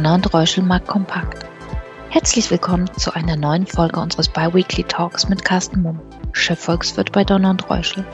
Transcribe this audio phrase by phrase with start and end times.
[0.00, 1.44] Donner und Reuschel Markt Kompakt.
[2.08, 6.00] Herzlich willkommen zu einer neuen Folge unseres Biweekly Talks mit Carsten Mumm,
[6.32, 8.06] Chefvolkswirt bei Donner und Reuschel.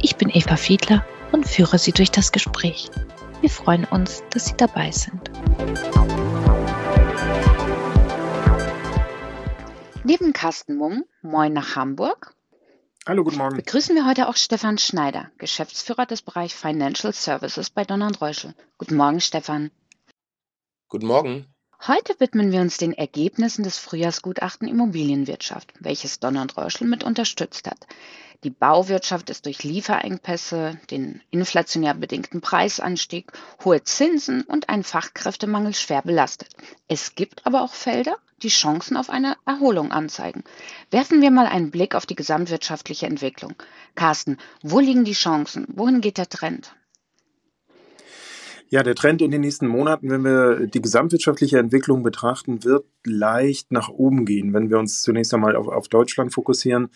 [0.00, 2.90] Ich bin Eva Fiedler und führe Sie durch das Gespräch.
[3.40, 5.30] Wir freuen uns, dass Sie dabei sind.
[10.02, 12.34] Neben Carsten Mumm, moin nach Hamburg.
[13.06, 13.56] Hallo, guten Morgen.
[13.58, 18.56] Begrüßen wir heute auch Stefan Schneider, Geschäftsführer des Bereichs Financial Services bei Donner und Reuschel.
[18.76, 19.70] Guten Morgen, Stefan.
[20.92, 21.46] Guten Morgen.
[21.86, 27.66] Heute widmen wir uns den Ergebnissen des Frühjahrsgutachten Immobilienwirtschaft, welches Donner und Reuschel mit unterstützt
[27.66, 27.86] hat.
[28.44, 33.32] Die Bauwirtschaft ist durch Lieferengpässe, den inflationär bedingten Preisanstieg,
[33.64, 36.50] hohe Zinsen und einen Fachkräftemangel schwer belastet.
[36.88, 40.44] Es gibt aber auch Felder, die Chancen auf eine Erholung anzeigen.
[40.90, 43.54] Werfen wir mal einen Blick auf die gesamtwirtschaftliche Entwicklung.
[43.94, 45.64] Carsten, wo liegen die Chancen?
[45.68, 46.74] Wohin geht der Trend?
[48.72, 53.70] Ja, der Trend in den nächsten Monaten, wenn wir die gesamtwirtschaftliche Entwicklung betrachten, wird leicht
[53.70, 54.54] nach oben gehen.
[54.54, 56.88] Wenn wir uns zunächst einmal auf, auf Deutschland fokussieren,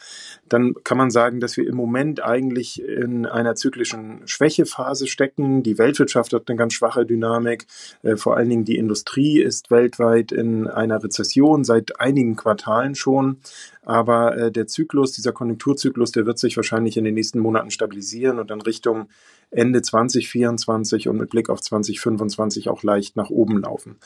[0.49, 5.63] dann kann man sagen, dass wir im Moment eigentlich in einer zyklischen Schwächephase stecken.
[5.63, 7.67] Die Weltwirtschaft hat eine ganz schwache Dynamik.
[8.03, 13.41] Äh, vor allen Dingen die Industrie ist weltweit in einer Rezession seit einigen Quartalen schon.
[13.83, 18.39] Aber äh, der Zyklus, dieser Konjunkturzyklus, der wird sich wahrscheinlich in den nächsten Monaten stabilisieren
[18.39, 19.11] und dann Richtung
[19.51, 23.97] Ende 2024 und mit Blick auf 2025 auch leicht nach oben laufen.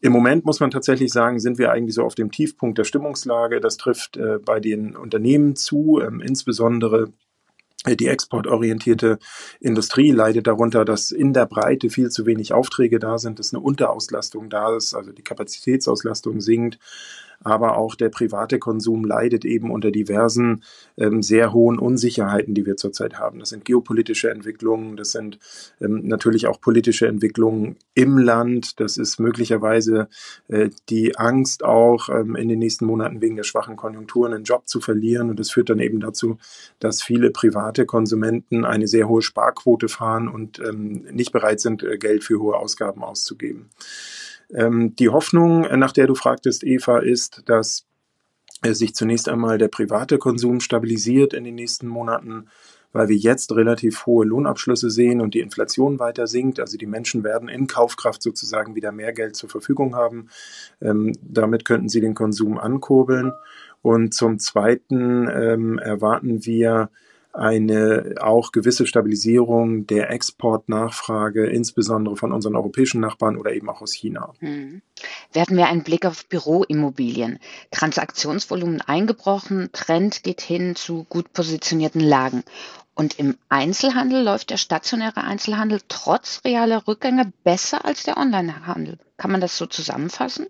[0.00, 3.60] Im Moment muss man tatsächlich sagen, sind wir eigentlich so auf dem Tiefpunkt der Stimmungslage.
[3.60, 7.12] Das trifft äh, bei den Unternehmen zu, ähm, insbesondere
[7.84, 9.18] äh, die exportorientierte
[9.60, 13.62] Industrie leidet darunter, dass in der Breite viel zu wenig Aufträge da sind, dass eine
[13.62, 16.78] Unterauslastung da ist, also die Kapazitätsauslastung sinkt
[17.40, 20.62] aber auch der private Konsum leidet eben unter diversen
[20.96, 23.38] ähm, sehr hohen Unsicherheiten, die wir zurzeit haben.
[23.38, 25.38] Das sind geopolitische Entwicklungen, das sind
[25.80, 30.08] ähm, natürlich auch politische Entwicklungen im Land, das ist möglicherweise
[30.48, 34.68] äh, die Angst auch ähm, in den nächsten Monaten wegen der schwachen Konjunkturen einen Job
[34.68, 36.38] zu verlieren und das führt dann eben dazu,
[36.78, 41.98] dass viele private Konsumenten eine sehr hohe Sparquote fahren und ähm, nicht bereit sind, äh,
[41.98, 43.70] Geld für hohe Ausgaben auszugeben.
[44.54, 47.86] Ähm, die Hoffnung, äh, nach der du fragtest, Eva, ist, dass
[48.62, 52.48] äh, sich zunächst einmal der private Konsum stabilisiert in den nächsten Monaten,
[52.92, 56.60] weil wir jetzt relativ hohe Lohnabschlüsse sehen und die Inflation weiter sinkt.
[56.60, 60.28] Also die Menschen werden in Kaufkraft sozusagen wieder mehr Geld zur Verfügung haben.
[60.80, 63.32] Ähm, damit könnten sie den Konsum ankurbeln.
[63.82, 66.90] Und zum Zweiten ähm, erwarten wir
[67.36, 73.92] eine auch gewisse Stabilisierung der Exportnachfrage, insbesondere von unseren europäischen Nachbarn oder eben auch aus
[73.92, 74.32] China.
[74.40, 74.82] Hm.
[75.32, 77.38] Werten wir einen Blick auf Büroimmobilien.
[77.70, 82.42] Transaktionsvolumen eingebrochen, Trend geht hin zu gut positionierten Lagen.
[82.94, 88.98] Und im Einzelhandel läuft der stationäre Einzelhandel trotz realer Rückgänge besser als der Onlinehandel.
[89.18, 90.46] Kann man das so zusammenfassen?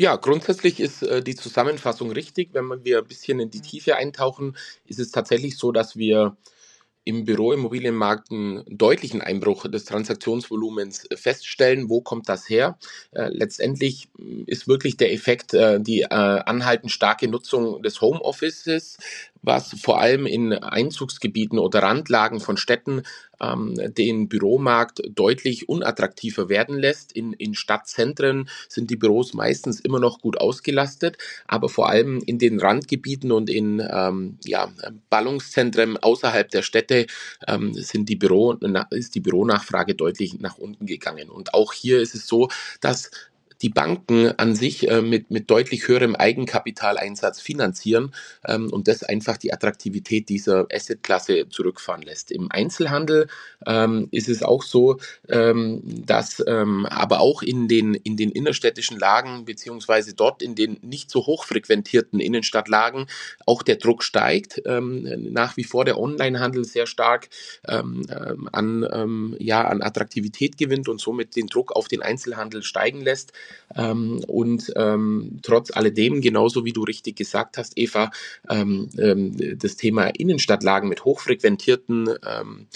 [0.00, 2.54] Ja, grundsätzlich ist äh, die Zusammenfassung richtig.
[2.54, 4.56] Wenn wir ein bisschen in die Tiefe eintauchen,
[4.86, 6.38] ist es tatsächlich so, dass wir
[7.04, 11.90] im Büroimmobilienmarkt einen deutlichen Einbruch des Transaktionsvolumens feststellen.
[11.90, 12.78] Wo kommt das her?
[13.12, 14.08] Äh, letztendlich
[14.46, 18.96] ist wirklich der Effekt äh, die äh, anhaltend starke Nutzung des Homeoffices,
[19.42, 23.02] was vor allem in Einzugsgebieten oder Randlagen von Städten
[23.40, 27.12] ähm, den Büromarkt deutlich unattraktiver werden lässt.
[27.12, 32.38] In, in Stadtzentren sind die Büros meistens immer noch gut ausgelastet, aber vor allem in
[32.38, 34.70] den Randgebieten und in ähm, ja,
[35.08, 37.06] Ballungszentren außerhalb der Städte
[37.46, 38.52] ähm, sind die Büro,
[38.90, 41.30] ist die Büronachfrage deutlich nach unten gegangen.
[41.30, 42.48] Und auch hier ist es so,
[42.80, 43.10] dass
[43.62, 48.14] die Banken an sich äh, mit, mit deutlich höherem Eigenkapitaleinsatz finanzieren
[48.46, 52.30] ähm, und das einfach die Attraktivität dieser Assetklasse zurückfahren lässt.
[52.30, 53.28] Im Einzelhandel
[53.66, 58.98] ähm, ist es auch so, ähm, dass ähm, aber auch in den, in den innerstädtischen
[58.98, 63.06] Lagen beziehungsweise dort in den nicht so hochfrequentierten Innenstadtlagen
[63.44, 64.62] auch der Druck steigt.
[64.64, 67.28] Ähm, nach wie vor der Onlinehandel sehr stark
[67.68, 68.06] ähm,
[68.52, 73.32] an, ja, an Attraktivität gewinnt und somit den Druck auf den Einzelhandel steigen lässt.
[73.76, 78.10] Ähm, und ähm, trotz alledem, genauso wie du richtig gesagt hast, Eva,
[78.48, 82.66] ähm, ähm das Thema Innenstadtlagen mit hochfrequentierten ähm,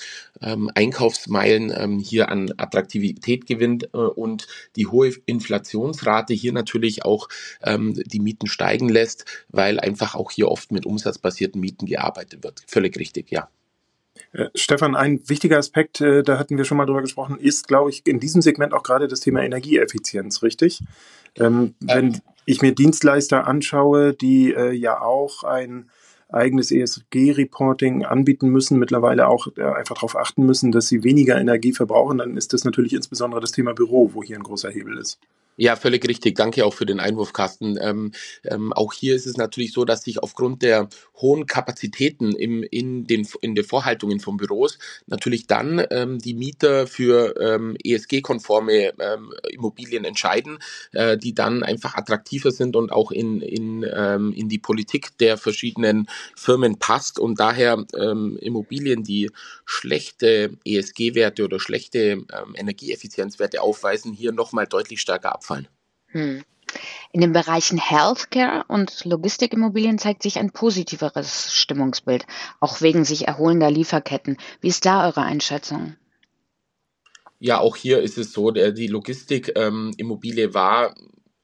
[0.41, 7.29] ähm, Einkaufsmeilen hier an Attraktivität gewinnt äh, und die hohe Inflationsrate hier natürlich auch
[7.67, 12.62] die Mieten steigen lässt, weil einfach auch hier oft mit umsatzbasierten Mieten gearbeitet wird.
[12.67, 13.49] Völlig richtig, ja.
[14.32, 17.90] Äh, Stefan, ein wichtiger Aspekt, äh, da hatten wir schon mal drüber gesprochen, ist, glaube
[17.90, 20.81] ich, in diesem Segment auch gerade das Thema Energieeffizienz, richtig?
[21.37, 25.90] Ähm, wenn ich mir Dienstleister anschaue, die äh, ja auch ein
[26.28, 31.72] eigenes ESG-Reporting anbieten müssen, mittlerweile auch äh, einfach darauf achten müssen, dass sie weniger Energie
[31.72, 35.19] verbrauchen, dann ist das natürlich insbesondere das Thema Büro, wo hier ein großer Hebel ist.
[35.56, 36.35] Ja, völlig richtig.
[36.35, 37.79] Danke auch für den Einwurf, Carsten.
[37.81, 38.11] Ähm,
[38.43, 40.89] ähm, auch hier ist es natürlich so, dass sich aufgrund der
[41.21, 46.89] hohen Kapazitäten im, in, den, in der Vorhaltungen von Büros natürlich dann ähm, die Mieter
[46.89, 50.59] für ähm, ESG-konforme ähm, Immobilien entscheiden,
[50.91, 55.39] äh, die dann einfach attraktiver sind und auch in, in, ähm, in die Politik der
[55.39, 59.31] verschiedenen Firmen passt und daher Immobilien, die
[59.65, 62.25] schlechte ESG-Werte oder schlechte
[62.55, 65.69] Energieeffizienzwerte aufweisen, hier nochmal deutlich stärker ab abfallen.
[66.08, 66.44] Hm.
[67.12, 72.26] In den Bereichen Healthcare und Logistikimmobilien zeigt sich ein positiveres Stimmungsbild,
[72.58, 74.38] auch wegen sich erholender Lieferketten.
[74.61, 75.96] Wie ist da eure Einschätzung?
[77.38, 80.94] Ja, auch hier ist es so, die Logistikimmobilie ähm, war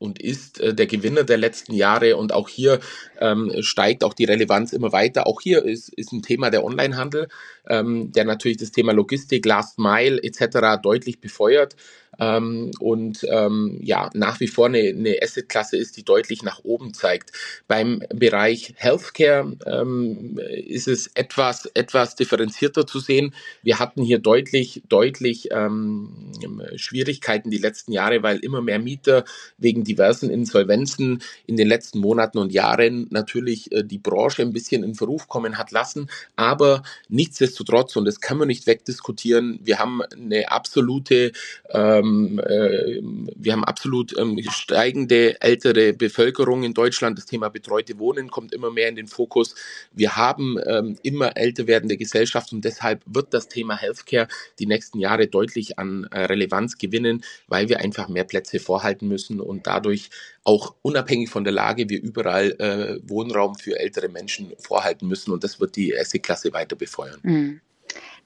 [0.01, 2.81] und ist äh, der Gewinner der letzten Jahre und auch hier
[3.21, 5.27] ähm, steigt auch die Relevanz immer weiter.
[5.27, 7.29] Auch hier ist, ist ein Thema der Onlinehandel,
[7.69, 10.83] ähm, der natürlich das Thema Logistik, Last Mile etc.
[10.83, 11.77] deutlich befeuert
[12.21, 16.95] ähm, und ähm, ja nach wie vor eine, eine Assetklasse ist, die deutlich nach oben
[16.95, 17.33] zeigt.
[17.67, 23.35] Beim Bereich Healthcare ähm, ist es etwas etwas differenzierter zu sehen.
[23.63, 26.33] Wir hatten hier deutlich deutlich ähm,
[26.77, 29.25] Schwierigkeiten die letzten Jahre, weil immer mehr Mieter
[29.59, 34.85] wegen diversen Insolvenzen in den letzten Monaten und Jahren natürlich äh, die Branche ein bisschen
[34.85, 36.09] in Verruf kommen hat lassen.
[36.37, 41.33] Aber nichtsdestotrotz, und das kann man nicht wegdiskutieren, wir haben eine absolute
[41.71, 43.01] ähm, äh,
[43.37, 47.19] wir haben absolut ähm, steigende ältere Bevölkerung in Deutschland.
[47.19, 49.55] Das Thema betreute Wohnen kommt immer mehr in den Fokus.
[49.93, 54.29] Wir haben ähm, immer älter werdende Gesellschaft und deshalb wird das Thema Healthcare
[54.59, 59.41] die nächsten Jahre deutlich an äh, Relevanz gewinnen, weil wir einfach mehr Plätze vorhalten müssen
[59.41, 60.11] und dadurch
[60.45, 65.43] auch unabhängig von der Lage wir überall äh, Wohnraum für ältere Menschen vorhalten müssen und
[65.43, 67.21] das wird die Asset-Klasse weiter befeuern.
[67.23, 67.61] Mhm.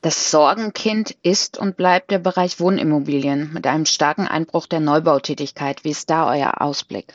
[0.01, 5.83] Das Sorgenkind ist und bleibt der Bereich Wohnimmobilien mit einem starken Einbruch der Neubautätigkeit.
[5.85, 7.15] Wie ist da euer Ausblick?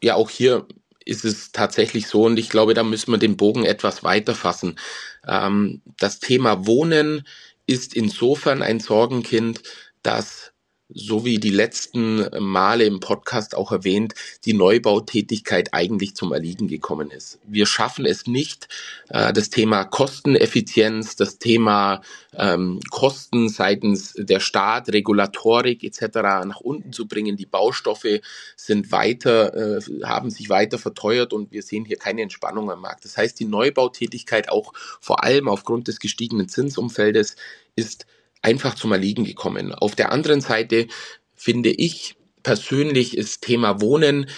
[0.00, 0.66] Ja, auch hier
[1.04, 4.78] ist es tatsächlich so und ich glaube, da müssen wir den Bogen etwas weiter fassen.
[5.26, 7.26] Ähm, das Thema Wohnen
[7.66, 9.62] ist insofern ein Sorgenkind,
[10.02, 10.51] dass
[10.94, 17.10] so wie die letzten Male im Podcast auch erwähnt, die Neubautätigkeit eigentlich zum Erliegen gekommen
[17.10, 17.38] ist.
[17.44, 18.68] Wir schaffen es nicht,
[19.08, 22.02] äh, das Thema Kosteneffizienz, das Thema
[22.34, 26.16] ähm, Kosten seitens der Staat, Regulatorik etc.
[26.44, 27.36] nach unten zu bringen.
[27.36, 28.20] Die Baustoffe
[28.56, 33.04] sind weiter, äh, haben sich weiter verteuert und wir sehen hier keine Entspannung am Markt.
[33.04, 37.36] Das heißt, die Neubautätigkeit auch vor allem aufgrund des gestiegenen Zinsumfeldes
[37.76, 38.06] ist
[38.42, 39.74] einfach zum Erliegen gekommen.
[39.74, 40.88] Auf der anderen Seite
[41.34, 44.28] finde ich persönlich ist Thema Wohnen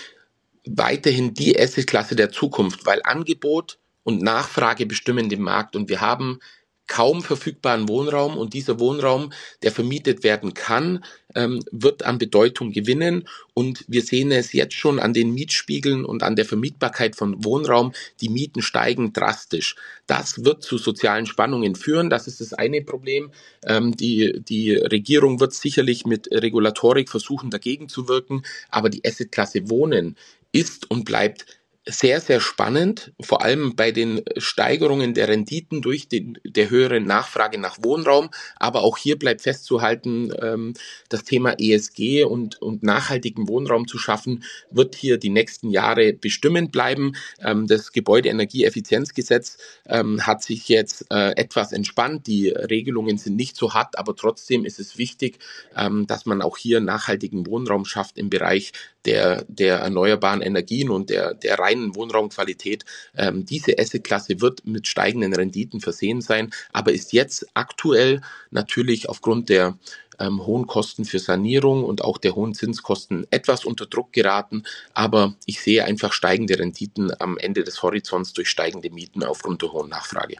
[0.67, 6.39] weiterhin die Assetklasse der Zukunft, weil Angebot und Nachfrage bestimmen den Markt und wir haben
[6.87, 9.33] kaum verfügbaren Wohnraum und dieser Wohnraum,
[9.63, 11.05] der vermietet werden kann,
[11.35, 16.23] ähm, wird an Bedeutung gewinnen und wir sehen es jetzt schon an den Mietspiegeln und
[16.23, 17.93] an der Vermietbarkeit von Wohnraum.
[18.21, 19.77] Die Mieten steigen drastisch.
[20.07, 22.11] Das wird zu sozialen Spannungen führen.
[22.11, 23.31] Das ist das eine Problem.
[23.65, 29.71] Ähm, die, die Regierung wird sicherlich mit Regulatorik versuchen, dagegen zu wirken, aber die Assetklasse
[29.71, 30.17] Wohnen
[30.53, 31.47] ist und bleibt
[31.87, 37.59] sehr, sehr spannend, vor allem bei den Steigerungen der Renditen durch den, der höheren Nachfrage
[37.59, 38.31] nach Wohnraum.
[38.57, 40.75] Aber auch hier bleibt festzuhalten, ähm,
[41.11, 46.73] das Thema ESG und, und nachhaltigen Wohnraum zu schaffen, wird hier die nächsten Jahre bestimmend
[46.73, 47.17] bleiben.
[47.41, 52.27] Ähm, das Gebäudeenergieeffizienzgesetz ähm, hat sich jetzt äh, etwas entspannt.
[52.27, 55.39] Die Regelungen sind nicht so hart, aber trotzdem ist es wichtig,
[55.77, 58.73] ähm, dass man auch hier nachhaltigen Wohnraum schafft im Bereich
[59.05, 62.85] der, der erneuerbaren Energien und der, der reinen Wohnraumqualität.
[63.17, 69.49] Ähm, diese Assetklasse wird mit steigenden Renditen versehen sein, aber ist jetzt aktuell natürlich aufgrund
[69.49, 69.77] der
[70.21, 74.65] ähm, hohen Kosten für Sanierung und auch der hohen Zinskosten etwas unter Druck geraten.
[74.93, 79.73] Aber ich sehe einfach steigende Renditen am Ende des Horizonts durch steigende Mieten aufgrund der
[79.73, 80.37] hohen Nachfrage.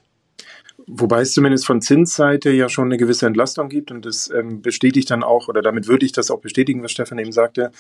[0.87, 5.11] Wobei es zumindest von Zinsseite ja schon eine gewisse Entlastung gibt und das ähm, bestätigt
[5.11, 7.71] dann auch, oder damit würde ich das auch bestätigen, was Stefan eben sagte,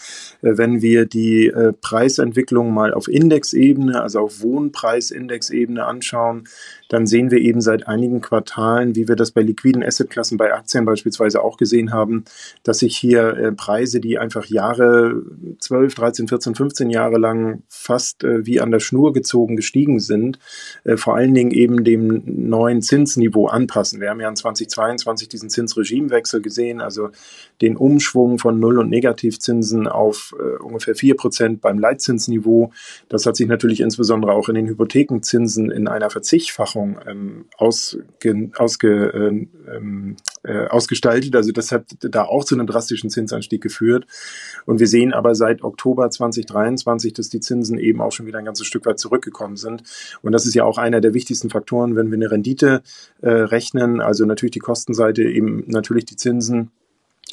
[0.41, 6.45] äh, wenn wir die äh, Preisentwicklung mal auf Indexebene, also auf Wohnpreisindexebene anschauen,
[6.89, 10.85] dann sehen wir eben seit einigen Quartalen, wie wir das bei liquiden Assetklassen, bei Aktien
[10.85, 12.25] beispielsweise auch gesehen haben,
[12.63, 15.23] dass sich hier äh, Preise, die einfach Jahre,
[15.59, 20.39] 12, 13, 14, 15 Jahre lang fast äh, wie an der Schnur gezogen gestiegen sind,
[20.85, 24.01] äh, vor allen Dingen eben dem neuen Zinsniveau anpassen.
[24.01, 27.09] Wir haben ja in 2022 diesen Zinsregimewechsel gesehen, also
[27.61, 32.71] den Umschwung von Null- und Negativzinsen auf äh, ungefähr vier Prozent beim Leitzinsniveau.
[33.09, 39.47] Das hat sich natürlich insbesondere auch in den Hypothekenzinsen in einer Verzichtfachung ähm, ausge, ausge,
[39.67, 41.35] äh, äh, ausgestaltet.
[41.35, 44.07] Also das hat da auch zu einem drastischen Zinsanstieg geführt.
[44.67, 48.45] Und wir sehen aber seit Oktober 2023, dass die Zinsen eben auch schon wieder ein
[48.45, 49.83] ganzes Stück weit zurückgekommen sind.
[50.23, 52.84] Und das ist ja auch einer der wichtigsten Faktoren, wenn wir eine Rendite
[53.23, 54.01] äh, rechnen.
[54.01, 56.71] Also natürlich die Kostenseite, eben natürlich die Zinsen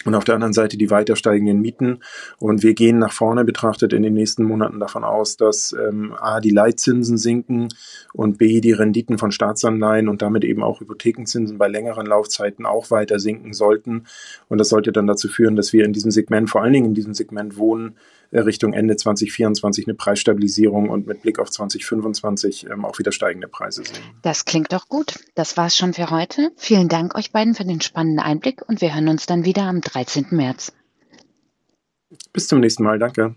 [0.05, 2.00] und auf der anderen Seite die weiter steigenden Mieten.
[2.39, 6.39] Und wir gehen nach vorne betrachtet in den nächsten Monaten davon aus, dass ähm, A,
[6.39, 7.67] die Leitzinsen sinken
[8.13, 12.89] und B, die Renditen von Staatsanleihen und damit eben auch Hypothekenzinsen bei längeren Laufzeiten auch
[12.89, 14.05] weiter sinken sollten.
[14.50, 16.96] Und das sollte dann dazu führen, dass wir in diesem Segment, vor allen Dingen in
[16.96, 17.96] diesem Segment Wohnen,
[18.31, 23.83] Richtung Ende 2024 eine Preisstabilisierung und mit Blick auf 2025 ähm, auch wieder steigende Preise
[23.83, 24.03] sehen.
[24.21, 25.19] Das klingt doch gut.
[25.35, 26.51] Das war's schon für heute.
[26.55, 29.81] Vielen Dank euch beiden für den spannenden Einblick und wir hören uns dann wieder am
[29.81, 30.27] 13.
[30.31, 30.73] März.
[32.33, 33.00] Bis zum nächsten Mal.
[33.00, 33.35] Danke.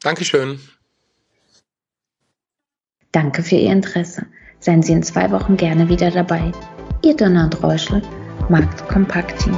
[0.00, 0.60] Dankeschön.
[3.12, 4.26] Danke für Ihr Interesse.
[4.58, 6.52] Seien Sie in zwei Wochen gerne wieder dabei.
[7.02, 8.02] Ihr Donner und Reuschel,
[8.48, 9.56] Markt Kompakt Team.